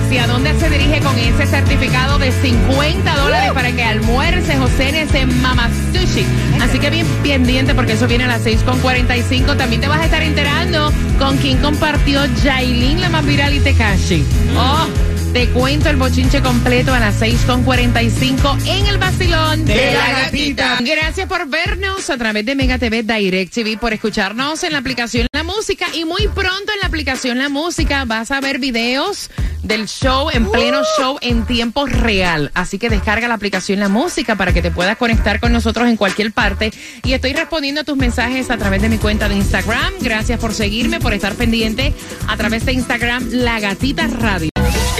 hacia 0.00 0.26
dónde 0.26 0.58
se 0.58 0.68
dirige 0.68 1.00
con 1.00 1.18
ese 1.18 1.46
certificado 1.46 2.18
de 2.18 2.32
50 2.32 3.16
dólares 3.16 3.52
para 3.52 3.72
que 3.72 3.82
almuerces 3.82 4.58
o 4.58 4.68
cenes 4.68 5.12
en 5.14 5.40
Mama 5.42 5.70
Sushi. 5.92 6.24
Así 6.60 6.78
que 6.78 6.90
bien 6.90 7.06
pendiente 7.22 7.74
porque 7.74 7.92
eso 7.92 8.06
viene 8.06 8.24
a 8.24 8.28
las 8.28 8.44
6.45. 8.44 9.56
También 9.56 9.80
te 9.80 9.88
vas 9.88 10.00
a 10.00 10.04
estar 10.04 10.22
enterando 10.22 10.92
con 11.18 11.36
quién 11.38 11.58
compartió 11.58 12.20
Jailin, 12.42 13.00
la 13.00 13.08
más 13.08 13.24
viral 13.24 13.54
y 13.54 13.60
Tekashi. 13.60 14.24
Oh, 14.56 14.86
te 15.32 15.48
cuento 15.50 15.88
el 15.88 15.96
bochinche 15.96 16.42
completo 16.42 16.92
a 16.92 16.98
las 16.98 17.20
6.45 17.20 18.66
en 18.66 18.86
el 18.86 18.98
vacilón 18.98 19.64
De 19.64 19.92
la 19.92 20.22
gatita. 20.22 20.78
Gracias 20.80 21.28
por 21.28 21.48
vernos 21.48 22.10
a 22.10 22.16
través 22.16 22.44
de 22.44 22.54
Mega 22.54 22.78
TV 22.78 23.02
Direct 23.02 23.52
TV, 23.52 23.76
por 23.76 23.92
escucharnos 23.92 24.64
en 24.64 24.72
la 24.72 24.78
aplicación 24.78 25.26
La 25.32 25.42
Música 25.44 25.86
y 25.94 26.04
muy 26.04 26.26
pronto 26.28 26.72
en 26.72 26.80
la 26.80 26.86
aplicación 26.86 27.38
La 27.38 27.48
Música 27.48 28.04
vas 28.04 28.30
a 28.30 28.40
ver 28.40 28.58
videos 28.58 29.30
del 29.62 29.86
show 29.86 30.30
en 30.30 30.50
pleno 30.50 30.82
show 30.98 31.18
en 31.20 31.46
tiempo 31.46 31.86
real. 31.86 32.50
Así 32.54 32.78
que 32.78 32.88
descarga 32.88 33.28
la 33.28 33.34
aplicación 33.34 33.78
La 33.78 33.88
Música 33.88 34.36
para 34.36 34.52
que 34.52 34.62
te 34.62 34.70
puedas 34.70 34.96
conectar 34.96 35.38
con 35.38 35.52
nosotros 35.52 35.88
en 35.88 35.96
cualquier 35.96 36.32
parte. 36.32 36.72
Y 37.04 37.12
estoy 37.12 37.34
respondiendo 37.34 37.82
a 37.82 37.84
tus 37.84 37.96
mensajes 37.96 38.50
a 38.50 38.56
través 38.56 38.82
de 38.82 38.88
mi 38.88 38.98
cuenta 38.98 39.28
de 39.28 39.36
Instagram. 39.36 39.94
Gracias 40.00 40.40
por 40.40 40.54
seguirme, 40.54 40.98
por 40.98 41.14
estar 41.14 41.34
pendiente 41.34 41.94
a 42.26 42.36
través 42.36 42.64
de 42.64 42.72
Instagram 42.72 43.28
La 43.30 43.60
Gatita 43.60 44.06
Radio. 44.08 44.49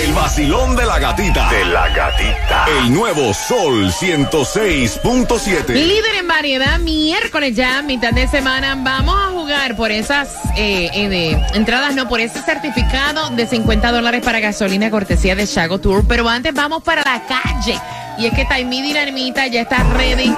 El 0.02 0.14
vacilón 0.14 0.76
de 0.76 0.87
la 0.87 0.99
gatita. 0.99 1.50
De 1.50 1.64
la 1.66 1.88
gatita. 1.90 2.64
El 2.78 2.95
nuevo 2.95 3.35
Sol 3.35 3.92
106.7. 3.92 5.75
Líder 5.75 6.14
en 6.19 6.26
variedad, 6.26 6.78
miércoles 6.78 7.54
ya, 7.54 7.83
mitad 7.83 8.12
de 8.12 8.26
semana. 8.26 8.76
Vamos 8.78 9.14
a 9.14 9.28
jugar 9.28 9.76
por 9.76 9.90
esas 9.90 10.37
eh, 10.57 10.88
eh, 10.95 11.38
entradas, 11.52 11.95
no, 11.95 12.09
por 12.09 12.21
ese 12.21 12.40
certificado 12.40 13.28
de 13.30 13.47
50 13.47 13.92
dólares 13.92 14.23
para 14.25 14.40
gasolina 14.40 14.90
cortesía 14.90 15.35
de 15.35 15.47
Chago 15.47 15.80
Tour. 15.80 16.04
Pero 16.09 16.26
antes 16.30 16.54
vamos 16.54 16.83
para 16.83 17.02
la 17.04 17.23
calle. 17.26 17.78
Y 18.16 18.25
es 18.25 18.33
que 18.33 18.47
Taimí 18.47 18.80
Dinamita 18.80 19.49
ya 19.49 19.61
está 19.61 19.83
ready 19.99 20.35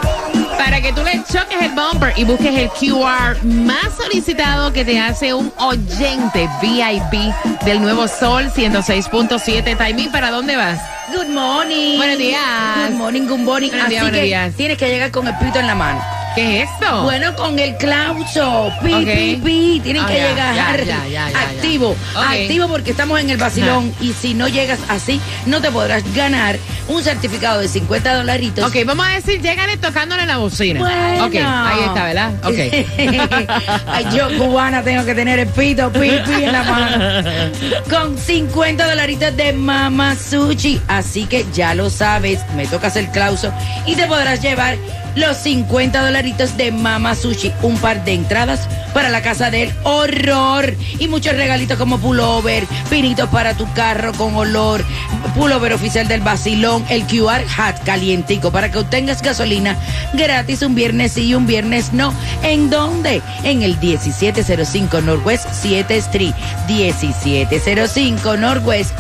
para 0.59 0.81
que 0.81 0.93
tú 0.93 1.03
le 1.03 1.23
choques 1.31 1.61
el 1.61 1.71
bumper 1.71 2.13
y 2.17 2.25
busques 2.25 2.55
el 2.55 2.69
QR 2.71 3.43
más 3.45 3.95
solicitado 4.01 4.73
que 4.73 4.85
te 4.85 4.99
hace 5.01 5.35
un 5.35 5.53
oyente 5.59 6.49
VIP 6.61 7.33
del 7.65 7.81
nuevo 7.81 8.07
Sol 8.09 8.51
106.7. 8.55 9.77
Taimí, 9.77 10.09
¿para 10.09 10.31
dónde 10.31 10.57
vas? 10.57 10.79
Good 11.15 11.29
morning. 11.29 11.97
Buenos 11.99 12.19
días. 12.19 12.41
Good 12.89 12.97
morning, 12.99 13.23
good 13.27 13.39
morning. 13.39 13.69
Buenos 13.71 13.89
días, 13.89 14.01
Así 14.03 14.11
buenos 14.11 14.21
que 14.21 14.27
días. 14.27 14.55
tienes 14.55 14.79
que 14.79 14.89
llegar 14.89 15.11
con 15.11 15.27
el 15.27 15.35
pito 15.39 15.59
en 15.59 15.67
la 15.67 15.75
mano. 15.75 16.01
¿Qué 16.35 16.63
es 16.63 16.71
esto? 16.71 17.03
Bueno, 17.03 17.37
con 17.37 17.59
el 17.59 17.77
clauso. 17.77 18.73
Pi, 18.83 18.93
Ok. 18.95 19.05
pi, 19.05 19.41
pi. 19.45 19.81
Tienen 19.85 20.03
Ah, 20.03 20.07
que 20.09 20.17
ya, 20.17 20.29
llegar 20.29 20.85
ya, 20.87 21.07
ya, 21.09 21.27
activo. 21.27 21.95
Activo 22.17 22.69
porque 22.69 22.93
estamos 22.93 23.21
en 23.21 23.29
el 23.29 23.37
vacilón. 23.37 23.95
Y 24.01 24.15
si 24.15 24.33
no 24.33 24.49
llegas 24.49 24.79
así, 24.89 25.21
no 25.45 25.61
te 25.61 25.71
podrás 25.71 26.03
ganar 26.15 26.59
un 26.89 27.03
certificado 27.03 27.61
de 27.61 27.69
50 27.69 28.17
dolaritos. 28.17 28.67
Ok, 28.67 28.85
vamos 28.85 29.07
a 29.07 29.11
decir, 29.11 29.41
llégale 29.41 29.77
tocándole 29.77 30.27
la 30.27 30.39
bocina. 30.39 30.81
Bueno. 30.81 31.27
Ok, 31.27 31.35
ahí 31.35 31.85
está, 31.85 32.05
¿verdad? 32.05 32.33
Ok. 32.45 32.59
Ay, 33.87 34.07
yo 34.15 34.29
cubana 34.39 34.83
tengo 34.83 35.05
que 35.05 35.15
tener 35.15 35.39
el 35.39 35.49
pito, 35.49 35.93
pi, 35.93 36.11
pi 36.27 36.45
en 36.45 36.53
la 36.53 36.63
mano. 36.63 37.29
Con 37.91 38.19
50 38.19 38.89
dolaritos 38.89 39.37
de 39.37 39.53
Mama 39.53 40.17
Sushi. 40.17 40.81
Así 40.89 41.25
que 41.25 41.47
ya 41.53 41.75
lo 41.75 41.91
sabes, 41.91 42.41
me 42.57 42.67
tocas 42.67 42.97
el 42.97 43.09
clauso 43.09 43.53
y 43.87 43.95
te 43.95 44.07
podrás 44.07 44.41
llevar 44.41 44.77
los 45.15 45.37
50 45.39 46.03
dolaritos 46.03 46.57
de 46.57 46.73
Mama 46.73 47.15
Sushi. 47.15 47.53
Un 47.63 47.77
par 47.79 48.05
de 48.05 48.15
entradas 48.15 48.69
para 48.93 49.09
la 49.09 49.23
casa 49.23 49.51
del 49.51 49.73
horror. 49.85 50.75
Y 50.99 51.09
muchos 51.09 51.35
regalitos 51.35 51.79
como 51.79 51.99
pullover, 51.99 52.65
pinitos 52.91 53.29
para 53.31 53.55
tu 53.55 53.71
carro 53.75 54.13
con 54.15 54.35
olor, 54.35 54.85
pullover 55.35 55.73
oficial 55.73 56.09
del 56.09 56.21
vacilón, 56.21 56.82
el 56.89 57.07
QR 57.07 57.45
hat 57.57 57.83
calientico 57.85 58.51
para 58.51 58.71
que 58.71 58.79
obtengas 58.79 59.23
gasolina 59.23 59.77
gratis 60.13 60.63
un 60.63 60.75
viernes 60.75 61.13
sí 61.13 61.27
y 61.27 61.35
un 61.35 61.47
viernes 61.47 61.93
no. 61.93 62.15
¿En 62.43 62.71
dónde? 62.71 63.23
En 63.45 63.63
el 63.63 63.79
1705 63.79 65.01
Northwest 65.01 65.47
7 65.53 65.97
Street. 65.97 66.35
1705 66.69 68.37
Northwest 68.37 68.93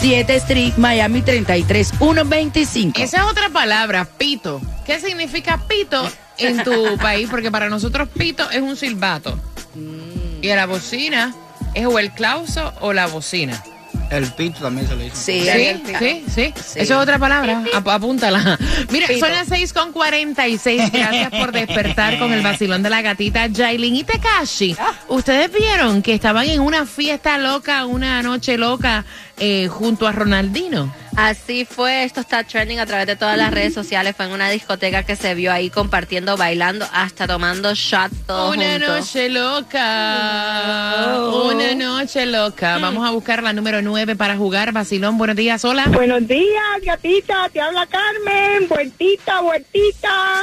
7 0.00 0.36
Street, 0.36 0.74
Miami 0.76 1.22
33125. 1.22 3.00
Esa 3.00 3.16
es 3.18 3.22
otra 3.24 3.48
palabra, 3.50 4.04
pito. 4.04 4.60
¿Qué 4.86 5.00
significa 5.00 5.58
pito 5.66 6.08
en 6.38 6.62
tu 6.62 6.96
país? 7.02 7.28
Porque 7.28 7.50
para 7.50 7.68
nosotros 7.68 8.08
pito 8.08 8.48
es 8.50 8.62
un 8.62 8.76
silbato. 8.76 9.36
Mm. 9.74 10.42
Y 10.42 10.50
a 10.50 10.56
la 10.56 10.66
bocina 10.66 11.34
es 11.74 11.86
o 11.86 11.98
el 11.98 12.12
clauso 12.12 12.72
o 12.80 12.92
la 12.92 13.06
bocina. 13.06 13.62
El 14.10 14.26
pito 14.32 14.60
también 14.60 14.86
se 14.88 14.96
le 14.96 15.04
dice. 15.04 15.16
Sí, 15.16 15.40
Sí, 15.42 15.82
sí, 15.98 16.24
sí, 16.34 16.52
Sí. 16.56 16.80
Eso 16.80 16.94
es 16.94 17.00
otra 17.02 17.18
palabra. 17.18 17.62
Ap- 17.74 17.88
apúntala. 17.88 18.58
Mira, 18.90 19.06
Pito. 19.06 19.20
son 19.20 19.32
las 19.32 19.48
6 19.48 19.72
con 19.72 19.92
46. 19.92 20.90
Gracias 20.92 21.30
por 21.30 21.52
despertar 21.52 22.18
con 22.18 22.32
el 22.32 22.42
vacilón 22.42 22.82
de 22.82 22.90
la 22.90 23.02
gatita 23.02 23.48
Jailin 23.54 23.96
y 23.96 24.04
Tekashi. 24.04 24.76
Ustedes 25.08 25.52
vieron 25.52 26.02
que 26.02 26.14
estaban 26.14 26.46
en 26.48 26.60
una 26.60 26.86
fiesta 26.86 27.36
loca, 27.38 27.84
una 27.86 28.22
noche 28.22 28.56
loca, 28.56 29.04
eh, 29.38 29.68
junto 29.68 30.06
a 30.06 30.12
Ronaldino. 30.12 30.92
Así 31.20 31.64
fue, 31.64 32.04
esto 32.04 32.20
está 32.20 32.44
trending 32.44 32.78
a 32.78 32.86
través 32.86 33.08
de 33.08 33.16
todas 33.16 33.36
las 33.36 33.50
redes 33.52 33.74
sociales. 33.74 34.14
Fue 34.16 34.26
en 34.26 34.30
una 34.30 34.48
discoteca 34.50 35.02
que 35.02 35.16
se 35.16 35.34
vio 35.34 35.52
ahí 35.52 35.68
compartiendo, 35.68 36.36
bailando, 36.36 36.86
hasta 36.92 37.26
tomando 37.26 37.74
shots 37.74 38.24
todos 38.24 38.54
Una 38.54 38.74
juntos. 38.74 38.88
noche 38.88 39.28
loca. 39.28 41.18
Una 41.44 41.74
noche 41.74 42.24
loca. 42.24 42.78
Vamos 42.78 43.04
a 43.04 43.10
buscar 43.10 43.42
la 43.42 43.52
número 43.52 43.82
9 43.82 44.14
para 44.14 44.36
jugar. 44.36 44.70
Vacilón, 44.70 45.18
buenos 45.18 45.34
días, 45.34 45.64
hola. 45.64 45.86
Buenos 45.88 46.24
días, 46.28 46.62
gatita, 46.84 47.48
te 47.52 47.60
habla 47.62 47.84
Carmen, 47.86 48.68
vueltita, 48.68 49.40
vueltita. 49.40 50.42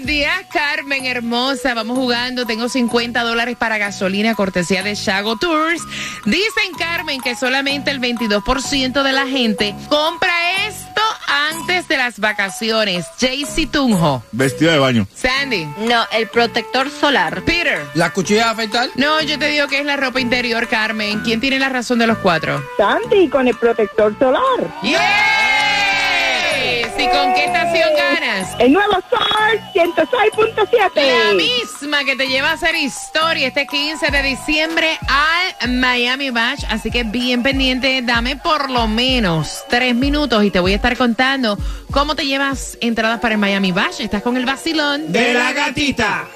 Buenos 0.00 0.16
días, 0.16 0.46
Carmen, 0.50 1.04
hermosa. 1.04 1.74
Vamos 1.74 1.98
jugando. 1.98 2.46
Tengo 2.46 2.70
50 2.70 3.22
dólares 3.22 3.54
para 3.58 3.76
gasolina, 3.76 4.34
cortesía 4.34 4.82
de 4.82 4.94
Shago 4.94 5.36
Tours. 5.36 5.82
Dicen, 6.24 6.72
Carmen, 6.78 7.20
que 7.20 7.36
solamente 7.36 7.90
el 7.90 8.00
22% 8.00 9.02
de 9.02 9.12
la 9.12 9.26
gente 9.26 9.74
compra 9.90 10.32
esto 10.66 11.02
antes 11.50 11.86
de 11.86 11.98
las 11.98 12.18
vacaciones. 12.18 13.04
Jaycee 13.20 13.66
Tunjo. 13.66 14.22
Vestido 14.32 14.72
de 14.72 14.78
baño. 14.78 15.06
Sandy. 15.14 15.66
No, 15.80 16.06
el 16.12 16.28
protector 16.28 16.88
solar. 16.88 17.42
Peter. 17.42 17.84
¿La 17.92 18.10
cuchilla 18.10 18.44
de 18.44 18.50
afeitar? 18.52 18.88
No, 18.94 19.20
yo 19.20 19.38
te 19.38 19.48
digo 19.48 19.68
que 19.68 19.80
es 19.80 19.84
la 19.84 19.98
ropa 19.98 20.18
interior, 20.18 20.66
Carmen. 20.66 21.20
¿Quién 21.24 21.40
tiene 21.40 21.58
la 21.58 21.68
razón 21.68 21.98
de 21.98 22.06
los 22.06 22.16
cuatro? 22.18 22.64
Sandy 22.78 23.28
con 23.28 23.48
el 23.48 23.54
protector 23.54 24.18
solar. 24.18 24.80
¡Yes! 24.82 25.69
¿Y 27.00 27.08
con 27.08 27.32
qué 27.32 27.46
estación 27.46 27.88
ganas? 27.96 28.54
El 28.58 28.74
nuevo 28.74 28.92
Sol 28.92 29.60
106.7. 29.72 31.28
La 31.28 31.34
misma 31.34 32.04
que 32.04 32.14
te 32.14 32.28
lleva 32.28 32.50
a 32.50 32.52
hacer 32.52 32.74
historia 32.74 33.48
este 33.48 33.66
15 33.66 34.10
de 34.10 34.22
diciembre 34.22 34.98
al 35.08 35.70
Miami 35.70 36.28
Bash. 36.28 36.64
Así 36.68 36.90
que 36.90 37.04
bien 37.04 37.42
pendiente, 37.42 38.02
dame 38.02 38.36
por 38.36 38.68
lo 38.68 38.86
menos 38.86 39.64
tres 39.70 39.94
minutos 39.94 40.44
y 40.44 40.50
te 40.50 40.60
voy 40.60 40.72
a 40.72 40.76
estar 40.76 40.94
contando 40.98 41.56
cómo 41.90 42.14
te 42.14 42.26
llevas 42.26 42.76
entradas 42.82 43.18
para 43.20 43.34
el 43.34 43.40
Miami 43.40 43.72
Bash. 43.72 44.02
Estás 44.02 44.22
con 44.22 44.36
el 44.36 44.44
vacilón 44.44 45.10
De 45.10 45.32
la 45.32 45.54
gatita. 45.54 46.28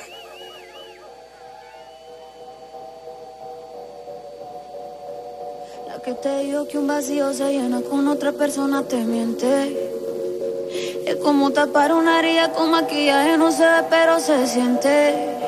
La 5.89 6.01
que 6.01 6.15
te 6.15 6.39
dijo 6.45 6.67
que 6.67 6.79
un 6.79 6.87
vacío 6.87 7.35
se 7.35 7.53
llena 7.53 7.83
con 7.83 8.09
otra 8.09 8.33
persona 8.33 8.83
te 8.83 8.97
miente. 9.05 10.14
Es 11.07 11.17
como 11.17 11.51
tapar 11.51 11.93
una 11.93 12.21
herida 12.21 12.51
con 12.53 12.71
maquillaje, 12.71 13.37
no 13.37 13.53
se 13.53 13.63
ve, 13.63 13.83
pero 13.91 14.19
se 14.21 14.47
siente. 14.47 15.39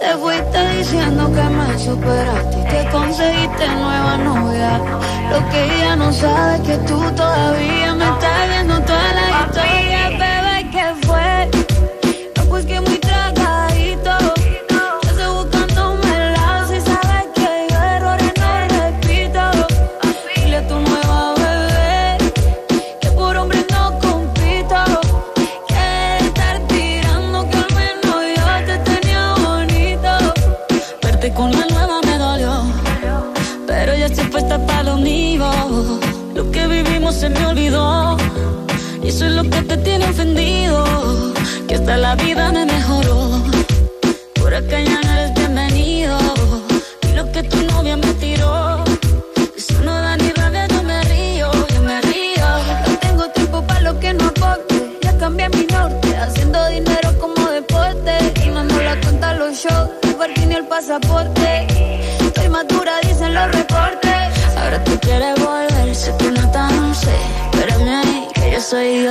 Te 0.00 0.16
fuiste 0.16 0.76
diciendo 0.78 1.30
que 1.34 1.42
me 1.42 1.78
superaste 1.78 2.56
que 2.64 2.90
conseguiste 2.90 3.68
nueva 3.68 4.16
novia. 4.16 4.80
Lo 5.30 5.48
que 5.50 5.64
ella 5.64 5.96
no 5.96 6.12
sabe 6.12 6.54
es 6.56 6.60
que 6.62 6.76
tú 6.88 6.98
todavía 7.14 7.41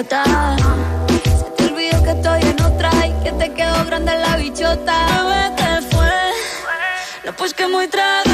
idiota. 0.02 0.56
Se 1.24 1.52
te 1.52 1.66
olvidó 1.66 2.04
que 2.04 2.12
estoy 2.12 2.42
en 2.42 2.62
otra 2.62 2.92
y 3.06 3.24
que 3.24 3.32
te 3.32 3.54
quedó 3.54 3.86
grande 3.86 4.16
la 4.18 4.36
bichota. 4.38 5.06
Bebé, 5.06 5.56
¿qué 5.58 5.96
fue? 5.96 6.12
No, 7.26 7.34
pues 7.34 7.54
que 7.54 7.68
muy 7.68 7.88
tragadito. 7.88 8.31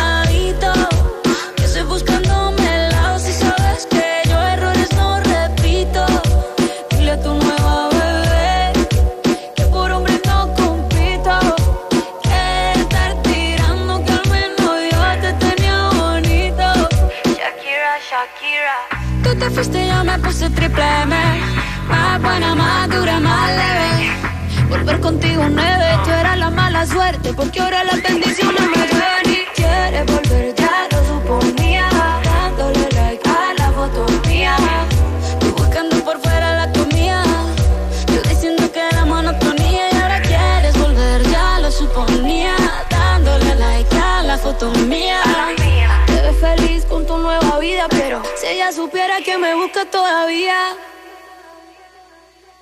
Ella 48.67 48.75
supiera 48.75 49.21
que 49.21 49.37
me 49.37 49.53
busca 49.55 49.85
todavía. 49.85 50.75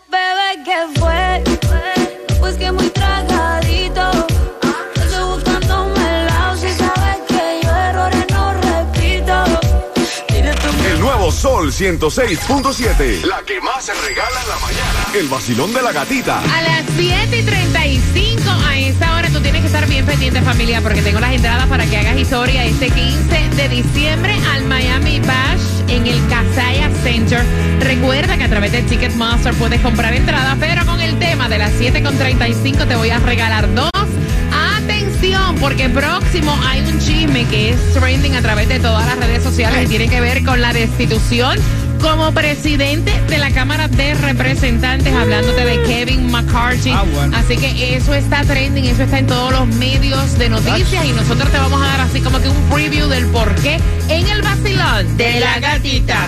Bebé, 0.07 0.63
¿qué 0.63 0.99
fue? 0.99 1.43
Pues 2.39 2.55
que 2.57 2.71
muy 2.71 2.89
tragadito. 2.89 4.11
Estoy 4.95 5.23
buscándome 5.23 6.21
el 6.21 6.25
lado 6.27 6.55
si 6.57 6.69
sabes 6.73 7.17
que 7.27 7.59
yo 7.63 7.75
errores 7.75 8.25
no 8.29 8.53
repito. 8.53 9.45
El 10.87 10.99
nuevo 10.99 11.31
Sol 11.31 11.71
106.7. 11.71 13.23
La 13.25 13.41
que 13.43 13.59
más 13.61 13.85
se 13.85 13.93
regala 13.93 14.41
en 14.41 14.49
la 14.49 14.59
mañana. 14.59 15.05
El 15.13 15.27
vacilón 15.27 15.73
de 15.73 15.81
la 15.81 15.91
gatita. 15.91 16.39
A 16.39 16.61
las 16.61 16.83
7 16.97 17.37
y 17.37 17.43
35 17.43 18.34
estar 19.65 19.87
bien 19.87 20.05
pendiente 20.05 20.41
familia 20.41 20.79
porque 20.81 21.01
tengo 21.01 21.19
las 21.19 21.33
entradas 21.33 21.65
para 21.67 21.85
que 21.85 21.97
hagas 21.97 22.17
historia 22.17 22.65
este 22.65 22.89
15 22.89 23.49
de 23.55 23.69
diciembre 23.69 24.35
al 24.53 24.63
Miami 24.65 25.19
Bash 25.21 25.89
en 25.89 26.05
el 26.05 26.19
Casaya 26.27 26.89
Center. 27.03 27.43
Recuerda 27.79 28.37
que 28.37 28.43
a 28.43 28.49
través 28.49 28.71
de 28.71 28.83
Ticketmaster 28.83 29.53
puedes 29.55 29.81
comprar 29.81 30.13
entradas, 30.13 30.55
pero 30.59 30.85
con 30.85 31.01
el 31.01 31.17
tema 31.17 31.49
de 31.49 31.57
las 31.57 31.71
7 31.77 32.03
con 32.03 32.15
35 32.15 32.85
te 32.85 32.95
voy 32.95 33.09
a 33.09 33.19
regalar 33.19 33.73
dos. 33.73 33.89
Atención, 34.77 35.55
porque 35.59 35.89
próximo 35.89 36.55
hay 36.63 36.81
un 36.81 36.99
chisme 36.99 37.45
que 37.45 37.71
es 37.71 37.93
trending 37.93 38.35
a 38.35 38.41
través 38.41 38.69
de 38.69 38.79
todas 38.79 39.05
las 39.07 39.17
redes 39.17 39.41
sociales 39.41 39.85
y 39.85 39.87
tiene 39.87 40.07
que 40.09 40.21
ver 40.21 40.43
con 40.43 40.61
la 40.61 40.73
destitución 40.73 41.57
como 42.01 42.31
presidente 42.31 43.11
de 43.27 43.37
la 43.37 43.51
Cámara 43.51 43.87
de 43.87 44.13
Representantes, 44.15 45.13
hablándote 45.13 45.65
de 45.65 45.83
Kevin 45.83 46.31
McCarthy. 46.31 46.91
Ah, 46.91 47.03
bueno. 47.13 47.37
Así 47.37 47.57
que 47.57 47.95
eso 47.95 48.13
está 48.13 48.43
trending, 48.43 48.85
eso 48.85 49.03
está 49.03 49.19
en 49.19 49.27
todos 49.27 49.51
los 49.51 49.67
medios 49.75 50.37
de 50.37 50.49
noticias 50.49 51.05
y 51.05 51.11
nosotros 51.11 51.51
te 51.51 51.57
vamos 51.57 51.81
a 51.81 51.85
dar 51.85 52.01
así 52.01 52.21
como 52.21 52.39
que 52.39 52.49
un 52.49 52.69
preview 52.69 53.07
del 53.07 53.25
por 53.27 53.53
qué 53.55 53.79
en 54.09 54.27
el 54.27 54.41
vacilón 54.41 55.17
De 55.17 55.39
la 55.39 55.59
gatita. 55.59 56.19